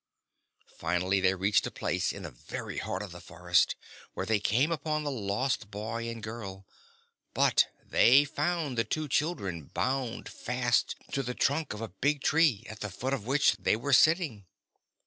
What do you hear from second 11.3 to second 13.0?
trunk of a big tree, at the